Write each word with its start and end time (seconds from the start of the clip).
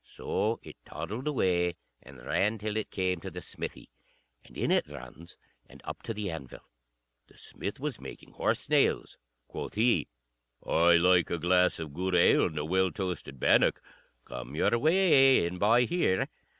So 0.03 0.59
it 0.63 0.77
toddled 0.83 1.27
away 1.27 1.75
and 2.01 2.25
ran 2.25 2.57
till 2.57 2.75
it 2.75 2.89
came 2.89 3.19
to 3.21 3.29
the 3.29 3.43
smithy; 3.43 3.87
and 4.43 4.57
in 4.57 4.71
it 4.71 4.87
runs, 4.87 5.37
and 5.69 5.79
up 5.83 6.01
to 6.01 6.13
the 6.15 6.31
anvil. 6.31 6.67
The 7.27 7.37
smith 7.37 7.79
was 7.79 8.01
making 8.01 8.31
horse 8.31 8.67
nails. 8.67 9.19
Quoth 9.47 9.75
he: 9.75 10.07
"I 10.65 10.95
like 10.97 11.29
a 11.29 11.37
glass 11.37 11.77
of 11.77 11.93
good 11.93 12.15
ale 12.15 12.47
and 12.47 12.57
a 12.57 12.65
well 12.65 12.89
toasted 12.89 13.39
bannock. 13.39 13.79
Come 14.25 14.55
your 14.55 14.75
way 14.79 15.45
in 15.45 15.59
by 15.59 15.83
here." 15.83 16.27